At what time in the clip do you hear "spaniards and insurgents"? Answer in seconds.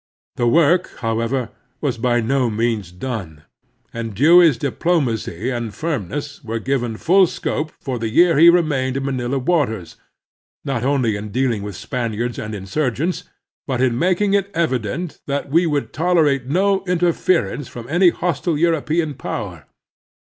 11.75-13.25